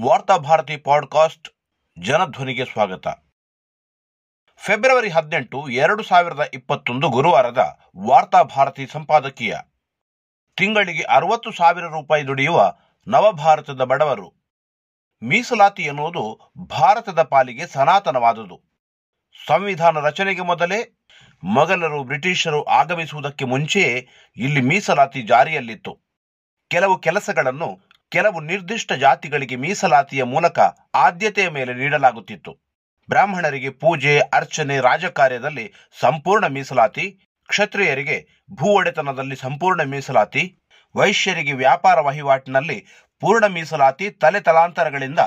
[0.00, 1.48] Varthabharati podcast
[1.98, 3.08] ಜನಧ್ವನಿಗೆ ಸ್ವಾಗತ.
[4.56, 9.56] February ಹದಿನೆಂಟು, ಎರಡು ಸಾವಿರದ ಇಪ್ಪತ್ತೊಂದು ಗುರುವಾರದ ವಾರ್ತಾಭಾರತಿ ಸಂಪಾದಕೀಯ.
[10.56, 12.74] ತಿಂಗಳಿಗೆ ಅರವತ್ತು ಸಾವಿರ ರೂಪಾಯಿ ದುಡಿಯುವ
[13.08, 14.34] ನವಭಾರತದ ಬಡವರು.
[15.22, 18.62] ಮೀಸಲಾತಿ ಎನ್ನುವುದು ಭಾರತದ ಪಾಲಿಗೆ ಸನಾತನವಾದುದು.
[19.46, 21.06] ಸಂವಿಧಾನ ರಚನೆಗೆ ಮೊದಲೇ
[21.44, 25.98] ಮೊಘಲರು ಬ್ರಿಟಿಷರು ಆಗಮಿಸುವುದಕ್ಕೆ ಮುಂಚೆಯೇ ಇಲ್ಲಿ ಮೀಸಲಾತಿ ಜಾರಿಯಲ್ಲಿತ್ತು.
[26.70, 30.58] ಕೆಲವು ಕೆಲಸಗಳನ್ನು ಕೆಲವು ನಿರ್ದಿಷ್ಟ ಜಾತಿಗಳಿಗೆ ಮೀಸಲಾತಿಯ ಮೂಲಕ
[30.94, 32.52] ಆದ್ಯತೆಯ ಮೇಲೆ ನೀಡಲಾಗುತ್ತಿತ್ತು.
[33.08, 37.06] ಬ್ರಾಹ್ಮಣರಿಗೆ ಪೂಜೆ, ಅರ್ಚನೆ, ರಾಜಕಾರ್ಯದಲ್ಲಿ ಸಂಪೂರ್ಣ ಮೀಸಲಾತಿ,
[37.48, 40.58] ಕ್ಷತ್ರಿಯರಿಗೆ ಭೂ ಒಡೆತನದಲ್ಲಿ ಸಂಪೂರ್ಣ ಮೀಸಲಾತಿ,
[40.94, 42.78] ವೈಶ್ಯರಿಗೆ ವ್ಯಾಪಾರ ವಹಿವಾಟಿನಲ್ಲಿ
[43.20, 45.18] ಪೂರ್ಣ ಮೀಸಲಾತಿ ತಲೆ ತಲಾಂತರಗಳಿಂದ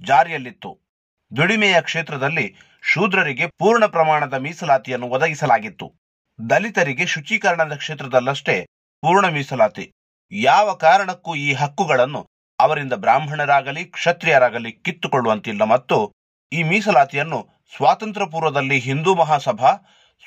[0.00, 0.70] ಜಾರಿಯಲ್ಲಿತ್ತು.
[1.36, 2.46] ದುಡಿಮೆಯ ಕ್ಷೇತ್ರದಲ್ಲಿ
[2.82, 5.86] ಶೂದ್ರರಿಗೆ ಪೂರ್ಣ ಪ್ರಮಾಣದ ಮೀಸಲಾತಿಯನ್ನು ಒದಗಿಸಲಾಗಿತ್ತು.
[6.50, 8.66] ದಲಿತರಿಗೆ ಶುಚೀಕರಣದ ಕ್ಷೇತ್ರದಲ್ಲಷ್ಟೇ
[9.02, 9.92] ಪೂರ್ಣ ಮೀಸಲಾತಿ.
[10.32, 12.28] ಯಾವ ಕಾರಣಕ್ಕೂ ಈ ಹಕ್ಕುಗಳನ್ನು
[12.60, 16.12] ಅವರಿಂದ ಬ್ರಾಹ್ಮಣರಾಗಲಿ, ಕ್ಷತ್ರಿಯರಾಗಲಿ ಕಿತ್ತುಕೊಳ್ಳುವಂತಿಲ್ಲ ಮತ್ತು
[16.52, 19.72] ಈ ಮೀಸಲಾತಿಯನ್ನು ಸ್ವಾತಂತ್ರ್ಯ ಪೂರ್ವದಲ್ಲಿ ಹಿಂದೂ ಮಹಾಸಭಾ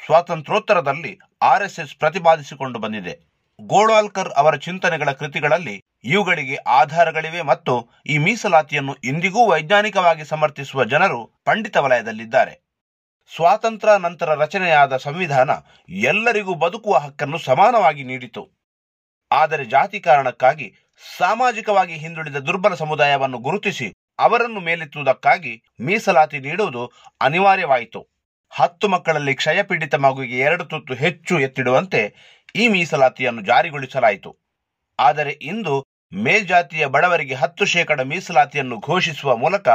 [0.05, 3.35] ಸ್ವಾತಂತ್ರ್ಯೋತ್ತರದಲ್ಲಿ ಆರ್ಎಸ್ಎಸ್ ಪ್ರತಿಪಾದಿಸಿಕೊಂಡು ಬಂದಿದೆ.
[3.61, 12.65] ಗೋಳ್ವಾಲ್ಕರ್ ಅವರ ಚಿಂತನೆಗಳ ಕೃತಿಗಳಲ್ಲಿ ಇವುಗಳಿಗೆ ಆಧಾರಗಳಿವೆ ಮತ್ತು ಈ ಮೀಸಲಾತಿಯನ್ನು ಇಂದಿಗೂ ವೈಜ್ಞಾನಿಕವಾಗಿ ಸಮರ್ಥಿಸುವ ಜನರು ಪಂಡಿತ ವಲಯದಲ್ಲಿದ್ದಾರೆ.
[13.35, 15.49] ಸ್ವಾತಂತ್ರ್ಯ ನಂತರ ರಚನೆಯಾದ ಸಂವಿಧಾನ
[15.89, 18.54] ಎಲ್ಲರಿಗೂ ಬದುಕುವ ಹಕ್ಕನ್ನು ಸಮಾನವಾಗಿ ನೀಡಿತು.
[19.35, 20.67] ಆದರೆ ಜಾತಿ ಕಾರಣಕ್ಕಾಗಿ
[21.17, 23.87] ಸಾಮಾಜಿಕವಾಗಿ ಹಿಂದುಳಿದ ದುರ್ಬಲ ಸಮುದಾಯವನ್ನು ಗುರುತಿಸಿ
[24.19, 26.83] ಅವರನ್ನು ಮೇಲೆತ್ತುವುದಕ್ಕಾಗಿ ಮೀಸಲಾತಿ ನೀಡುವುದು
[27.21, 28.01] ಅನಿವಾರ್ಯವಾಯಿತು.
[28.53, 32.01] ಹತ್ತು ಮಕ್ಕಳಲ್ಲಿ ಕ್ಷಯಪೀಡಿತ ಮಗುವಿಗೆ ಎರಡು ತುತ್ತು ಹೆಚ್ಚು ಎತ್ತಿಡುವಂತೆ
[32.55, 34.31] ಈ ಮೀಸಲಾತಿಯನ್ನು ಜಾರಿಗೊಳಿಸಲಾಯಿತು.
[34.99, 35.73] ಆದರೆ ಇಂದು
[36.13, 39.67] ಮೇಲ್ಜಾತಿಯ ಬಡವರಿಗೆ ಹತ್ತು ಶೇಕಡ ಮೀಸಲಾತಿಯನ್ನು ಘೋಷಿಸುವ ಮೂಲಕ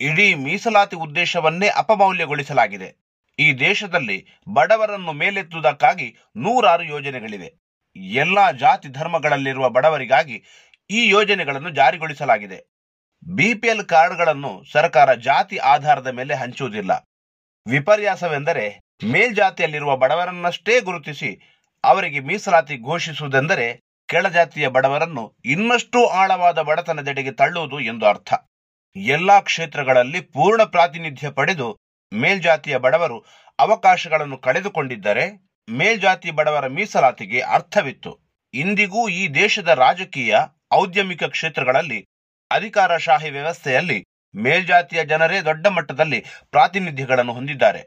[0.00, 2.90] ಇಡೀ ಮೀಸಲಾತಿ ಉದ್ದೇಶವನ್ನೇ ಅಪಮೌಲ್ಯಗೊಳಿಸಲಾಗಿದೆ.
[3.38, 7.50] ಈ ದೇಶದಲ್ಲಿ ಬಡವರನ್ನು ಮೇಲೆತ್ತುವುದಕ್ಕಾಗಿ ನೂರಾರು ಯೋಜನೆಗಳಿವೆ.
[7.96, 10.36] ಎಲ್ಲಾ ಜಾತಿ ಧರ್ಮಗಳಲ್ಲಿರುವ ಬಡವರಿಗಾಗಿ
[10.90, 12.58] ಈ ಯೋಜನೆಗಳನ್ನು ಜಾರಿಗೊಳಿಸಲಾಗಿದೆ.
[13.26, 16.92] ಬಿಪಿಎಲ್ ಕಾರ್ಡ್ಗಳನ್ನು ಸರ್ಕಾರ ಜಾತಿ ಆಧಾರದ ಮೇಲೆ ಹಂಚುವುದಿಲ್ಲ.
[17.66, 18.66] ವಿಪರ್ಯಾಸವೆಂದರೆ
[19.04, 21.30] ಮೇಲ್ಜಾತಿಯಲ್ಲಿರುವ ಬಡವರನ್ನಷ್ಟೇ ಗುರುತಿಸಿ
[21.84, 23.66] ಅವರಿಗೆ ಮೀಸಲಾತಿ ಘೋಷಿಸುವುದೆಂದರೆ
[24.08, 28.30] ಕೆಳಜಾತಿಯ ಬಡವರನ್ನು ಇನ್ನಷ್ಟು ಆಳವಾದ ಬಡತನದೆಡೆಗೆ ತಳ್ಳುವುದು ಎಂದು ಅರ್ಥ.
[28.96, 31.68] ಎಲ್ಲಾ ಕ್ಷೇತ್ರಗಳಲ್ಲಿ ಪೂರ್ಣ ಪ್ರಾತಿನಿಧ್ಯ ಪಡೆದು
[32.12, 33.18] ಮೇಲ್ಜಾತಿಯ ಬಡವರು
[33.58, 35.24] ಅವಕಾಶಗಳನ್ನು ಕಳೆದುಕೊಂಡಿದ್ದರೆ
[35.70, 38.18] ಮೇಲ್ಜಾತಿ ಬಡವರ ಮೀಸಲಾತಿಗೆ ಅರ್ಥವಿತ್ತು.
[38.54, 40.36] ಇಂದಿಗೂ ಈ ದೇಶದ ರಾಜಕೀಯ
[40.72, 42.06] ಔದ್ಯಮಿಕ ಕ್ಷೇತ್ರಗಳಲ್ಲಿ
[42.50, 47.82] ಅಧಿಕಾರಶಾಹಿ ವ್ಯವಸ್ಥೆಯಲ್ಲಿ ಮೇಲ್ಜಾತಿಯ ಜನರೇ ದೊಡ್ಡ ಮಟ್ಟದಲ್ಲಿ ಪ್ರಾತಿನಿಧ್ಯಗಳನ್ನು ಹೊಂದಿದ್ದಾರೆ.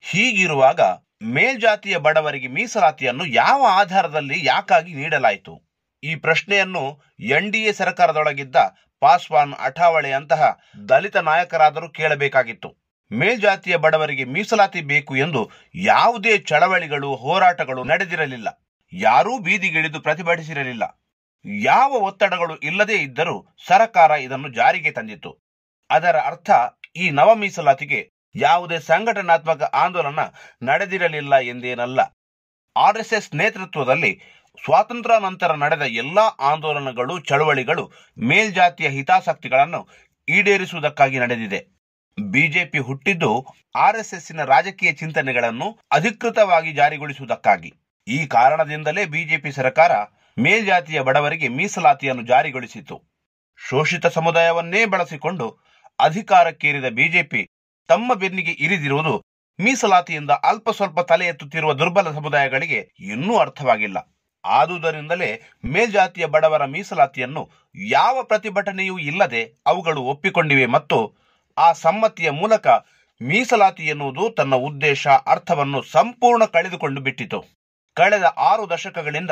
[0.00, 0.80] ಹೀಗಿರುವಾಗ
[1.22, 5.66] ಮೇಲ್ಜಾತಿಯ ಬಡವರಿಗೆ ಮೀಸಲಾತಿಯನ್ನು ಯಾವ ಆಧಾರದಲ್ಲಿ ಯಾಕಾಗಿ ನೀಡಲಾಯಿತು?
[6.02, 8.56] ಈ ಪ್ರಶ್ನೆಯನ್ನು ಎನ್ಡಿಎ ಸರ್ಕಾರದೊಳಗಿದ್ದ
[9.00, 12.85] ಪಾಸ್ವಾನ್ ಅಠಾವಳೆಯಂತಹ ದಲಿತ ನಾಯಕರಾದರೂ ಕೇಳಬೇಕಾಗಿತ್ತು.
[13.12, 18.62] ಮೇಲ್ಜಾತಿಯ ಬಡವರಿಗೆ ಮೀಸಲಾತಿ ಬೇಕು ಎಂದು ಯಾವುದೇ ಚಳವಳಿಗಳು, ಹೋರಾಟಗಳು ನಡೆದಿರಲಿಲ್ಲ.
[18.92, 21.02] ಯಾರೂ ಬೀದಿಗಿಳಿದು ಪ್ರತಿಭಟಿಸಿರಲಿಲ್ಲ.
[21.44, 25.38] ಯಾವ ಒತ್ತಡಗಳು ಇಲ್ಲದೇ ಇದ್ದರೂ ಸರಕಾರ ಇದನ್ನು ಜಾರಿಗೆ ತಂದಿತ್ತು.
[25.90, 26.50] ಅದರ ಅರ್ಥ,
[26.96, 30.18] ಈ ನವ ಮೀಸಲಾತಿಗೆ ಯಾವುದೇ ಸಂಘಟನಾತ್ಮಕ ಆಂದೋಲನ
[30.62, 32.00] ನಡೆದಿರಲಿಲ್ಲ ಎಂದೇನಲ್ಲ.
[32.76, 34.20] ಆರ್ಎಸ್ಎಸ್ ನೇತೃತ್ವದಲ್ಲಿ
[34.64, 39.88] ಸ್ವಾತಂತ್ರ್ಯ ನಂತರ ನಡೆದ ಎಲ್ಲಾ ಆಂದೋಲನಗಳು, ಚಳವಳಿಗಳು ಮೇಲ್ಜಾತಿಯ ಹಿತಾಸಕ್ತಿಗಳನ್ನು
[40.28, 41.75] ಈಡೇರಿಸುವುದಕ್ಕಾಗಿ ನಡೆದಿದೆ.
[42.18, 43.30] ಬಿಜೆಪಿ ಹುಟ್ಟಿದ್ದು
[43.76, 47.70] ಆರ್ಎಸ್ಎಸ್ನ ರಾಜಕೀಯ ಚಿಂತನೆಗಳನ್ನು ಅಧಿಕೃತವಾಗಿ ಜಾರಿಗೊಳಿಸುವುದಕ್ಕಾಗಿ.
[48.06, 49.92] ಈ ಕಾರಣದಿಂದಲೇ ಬಿಜೆಪಿ ಸರ್ಕಾರ
[50.36, 52.96] ಮೇಲ್ಜಾತಿಯ ಬಡವರಿಗೆ ಮೀಸಲಾತಿಯನ್ನು ಜಾರಿಗೊಳಿಸಿತು
[53.60, 55.46] ಶೋಷಿತ ಸಮುದಾಯವನ್ನೇ ಬಳಸಿಕೊಂಡು
[55.98, 57.42] ಅಧಿಕಾರಕ್ಕೇರಿದ ಬಿಜೆಪಿ
[57.88, 59.14] ತಮ್ಮ ಬೆನ್ನಿಗೆ ಇರಿದಿರುವುದು
[59.58, 63.98] ಮೀಸಲಾತಿಯಿಂದ ಅಲ್ಪ ಸ್ವಲ್ಪ ತಲೆ ಎತ್ತುತ್ತಿರುವ ದುರ್ಬಲ ಸಮುದಾಯಗಳಿಗೆ ಇನ್ನೂ ಅರ್ಥವಾಗಿಲ್ಲ.
[64.44, 65.28] ಆದುದರಿಂದಲೇ
[65.64, 67.42] ಮೇಲ್ಜಾತಿಯ ಬಡವರ ಮೀಸಲಾತಿಯನ್ನು
[67.74, 70.98] ಯಾವ ಪ್ರತಿಭಟನೆಯೂ ಇಲ್ಲದೆ ಅವುಗಳು ಒಪ್ಪಿಕೊಂಡಿವೆ ಮತ್ತು
[71.56, 72.66] ಆ ಸಮ್ಮತಿಯ ಮೂಲಕ
[73.20, 77.38] ಮೀಸಲಾತಿ ಎನ್ನುವುದು ತನ್ನ ಉದ್ದೇಶ, ಅರ್ಥವನ್ನು ಸಂಪೂರ್ಣ ಕಳೆದುಕೊಂಡು ಬಿಟ್ಟಿತು.
[77.96, 79.30] ಕಳೆದ ಆರು ದಶಕಗಳಿಂದ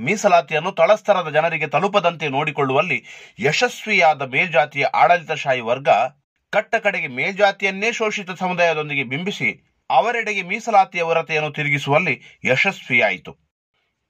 [0.00, 2.98] ಮೀಸಲಾತಿಯನ್ನು ತಳಸ್ತರದ ಜನರಿಗೆ ತಲುಪದಂತೆ ನೋಡಿಕೊಳ್ಳುವಲ್ಲಿ
[3.40, 5.88] ಯಶಸ್ವಿಯಾದ ಮೇಲ್ಜಾತಿಯ ಆಡಳಿತಶಾಹಿ ವರ್ಗ
[6.52, 9.50] ಕಟ್ಟ ಕಡೆಗೆ ಮೇಲ್ಜಾತಿಯನ್ನೇ ಶೋಷಿತ ಸಮುದಾಯದೊಂದಿಗೆ ಬಿಂಬಿಸಿ
[9.90, 13.32] ಅವರೆಡೆಗೆ ಮೀಸಲಾತಿಯ ಹೊರತೆಯನ್ನು ತಿರುಗಿಸುವಲ್ಲಿ ಯಶಸ್ವಿಯಾಯಿತು.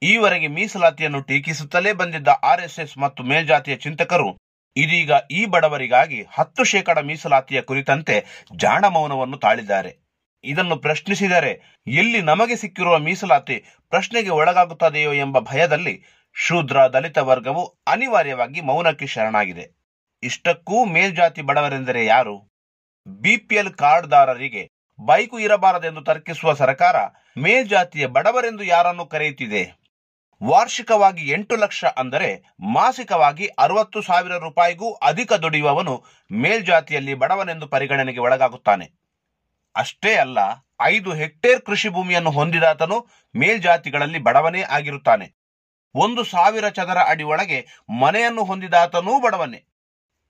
[0.03, 4.29] ಈವರೆಗೆ ಮೀಸಲಾತಿಯನ್ನು ಟೀಕಿಸುತ್ತಲೇ ಬಂದಿದ್ದ ಆರ್ಎಸ್ಎಸ್ ಮತ್ತು ಮೇಲ್ಜಾತಿಯ ಚಿಂತಕರು
[4.77, 9.97] ಇದೀಗ ಈ ಬಡವರಿಗಾಗಿ ಹತ್ತು ಶೇಕಡ ಮೀಸಲಾತಿಯ ಕುರಿತಂತೆ ಜಾಣ ಮೌನವನ್ನು ತಾಳಿದ್ದಾರೆ.
[10.45, 13.57] ಇದನ್ನು ಪ್ರಶ್ನಿಸಿದರೆ ಎಲ್ಲಿ ನಮಗೆ ಸಿಕ್ಕಿರುವ ಮೀಸಲಾತಿ
[13.89, 16.03] ಪ್ರಶ್ನೆಗೆ ಒಳಗಾಗುತ್ತದೆಯೋ ಎಂಬ ಭಯದಲ್ಲಿ
[16.37, 19.65] ಶೂದ್ರ ದಲಿತ ವರ್ಗವು ಅನಿವಾರ್ಯವಾಗಿ ಮೌನಕ್ಕೆ ಶರಣಾಗಿದೆ.
[20.23, 22.37] ಇಷ್ಟಕ್ಕೂ ಮೇಲ್ಜಾತಿ ಬಡವರೆಂದರೆ ಯಾರು?
[23.07, 24.69] ಬಿಪಿಎಲ್ ಕಾರ್ಡ್ದಾರರಿಗೆ
[24.99, 26.97] ಬೈಕು ಇರಬಾರದೆಂದು ತರ್ಕಿಸುವ ಸರ್ಕಾರ
[27.39, 29.82] ಮೇಲ್ಜಾತಿಯ ಬಡವರೆಂದು ಯಾರನ್ನು ಕರೆಯುತ್ತಿದೆ?
[30.43, 32.29] ವಾರ್ಷಿಕವಾಗಿ ಎಂಟು ಲಕ್ಷ ಅಂದರೆ
[32.77, 35.95] ಮಾಸಿಕವಾಗಿ ಅರವತ್ತು ಸಾವಿರ ರೂಪಾಯಿಗೂ ಅಧಿಕ ದುಡಿಯುವವನು
[36.31, 38.87] ಮೇಲ್ಜಾತಿಯಲ್ಲಿ ಬಡವನೆಂದು ಪರಿಗಣನೆಗೆ ಒಳಗಾಗುತ್ತಾನೆ.
[39.77, 40.39] ಅಷ್ಟೇ ಅಲ್ಲ,
[40.81, 42.97] ಐದು ಹೆಕ್ಟೇರ್ ಕೃಷಿ ಭೂಮಿಯನ್ನು ಹೊಂದಿದಾತನು
[43.35, 45.27] ಮೇಲ್ಜಾತಿಗಳಲ್ಲಿ ಬಡವನೇ ಆಗಿರುತ್ತಾನೆ.
[45.95, 47.59] ಒಂದು ಸಾವಿರ ಚದರ ಅಡಿ ಒಳಗೆ
[48.03, 49.61] ಮನೆಯನ್ನು ಹೊಂದಿದಾತನೂ ಬಡವನೇ.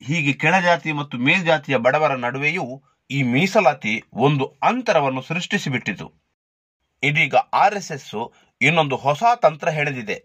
[0.02, 2.66] ಹೀಗೆ ಕೆಳಜಾತಿ ಮತ್ತು ಮೇಲ್ಜಾತಿಯ ಬಡವರ ನಡುವೆಯೂ
[3.10, 3.94] ಈ ಮೀಸಲಾತಿ
[4.26, 6.06] ಒಂದು ಅಂತರವನ್ನು ಸೃಷ್ಟಿಸಿಬಿಟ್ಟಿತು.
[7.02, 8.14] ಇದೀಗ ಆರ್ಎಸ್ಎಸ್
[8.62, 10.16] ಇನ್ನೊಂದು ಹೊಸ ತಂತ್ರ ಹೆಣೆದಿದೆ.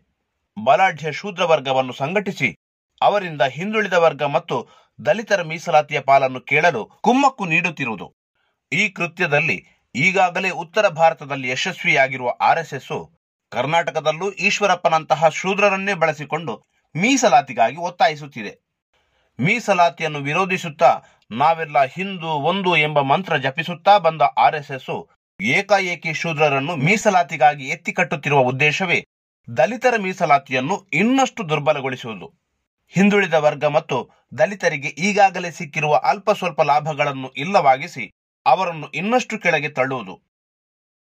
[0.57, 2.50] ಬಲಾಢ್ಯ ಶೂದ್ರ ವರ್ಗವನ್ನು ಸಂಘಟಿಸಿ,
[3.01, 4.56] ಅವರಿಂದ ಹಿಂದುಳಿದ ವರ್ಗ ಮತ್ತು
[5.06, 8.07] ದಲಿತರ ಮೀಸಲಾತಿಯ ಪಾಲನ್ನು ಕೇಳಲು ಕುಮ್ಮಕ್ಕು ನೀಡುತ್ತಿರುವುದು.
[8.72, 9.57] ಈ ಕೃತ್ಯದಲ್ಲಿ
[9.95, 13.12] ಈಗಾಗಲೇ ಉತ್ತರ ಭಾರತದಲ್ಲಿ ಯಶಸ್ವಿಯಾಗಿರುವ ಆರ್ಎಸ್ಎಸ್
[13.51, 16.54] ಕರ್ನಾಟಕದಲ್ಲೂ ಈಶ್ವರಪ್ಪನಂತಹ ಶೂದ್ರರನ್ನೇ ಬಳಸಿಕೊಂಡು
[16.95, 18.54] ಮೀಸಲಾತಿಗಾಗಿ ಒತ್ತಾಯಿಸುತ್ತಿದೆ.
[19.40, 20.92] ಮೀಸಲಾತಿಯನ್ನು ವಿರೋಧಿಸುತ್ತಾ
[21.31, 24.92] ನಾವೆಲ್ಲ ಹಿಂದೂ, ಒಂದು ಎಂಬ ಮಂತ್ರ ಜಪಿಸುತ್ತಾ ಬಂದ ಆರ್ಎಸ್ಎಸ್
[25.39, 29.07] ಏಕಾಏಕಿ ಶೂದ್ರರನ್ನು ಮೀಸಲಾತಿಗಾಗಿ ಎತ್ತಿ ಕಟ್ಟುತ್ತಿರುವ ಉದ್ದೇಶವೇ
[29.57, 32.28] ದಲಿತರ ಮೀಸಲಾತಿಯನ್ನು ಇನ್ನಷ್ಟು ದುರ್ಬಲಗೊಳಿಸುವುದು.
[32.94, 33.98] ಹಿಂದುಳಿದ ವರ್ಗ ಮತ್ತು
[34.38, 38.13] ದಲಿತರಿಗೆ ಈಗಾಗಲೇ ಸಿಕ್ಕಿರುವ ಅಲ್ಪ ಸ್ವಲ್ಪ ಲಾಭಗಳನ್ನು ಇಲ್ಲವಾಗಿಸಿ
[38.45, 40.16] ಅವರನ್ನು ಇನ್ನಷ್ಟು ಕೆಳಗೆ ತಳ್ಳುವುದು.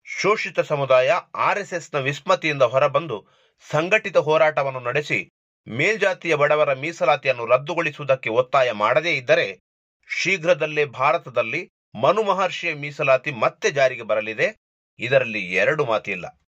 [0.05, 3.27] ಶೋಷಿತ ಸಮುದಾಯ ಆರ್ಎಸ್ಎಸ್ನ ವಿಸ್ಮತಿಯಿಂದ ಹೊರಬಂದು
[3.71, 5.33] ಸಂಘಟಿತ ಹೋರಾಟವನ್ನು ನಡೆಸಿ
[5.67, 9.61] ಮೇಲ್ಜಾತಿಯ ಬಡವರ ಮೀಸಲಾತಿಯನ್ನು ರದ್ದುಗೊಳಿಸುವುದಕ್ಕೆ ಒತ್ತಾಯ ಮಾಡದೇ ಇದ್ದರೆ
[10.09, 14.57] ಶೀಘ್ರದಲ್ಲೇ ಭಾರತದಲ್ಲಿ ಮನು ಮಹರ್ಷಿಯ ಮೀಸಲಾತಿ ಮತ್ತೆ ಜಾರಿಗೆ ಬರಲಿದೆ.
[14.99, 16.39] ಇದರಲ್ಲಿ ಎರಡು ಮಾತಿಲ್ಲ.